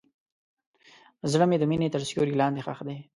[1.31, 2.97] زړه مې د مینې تر سیوري لاندې ښخ دی.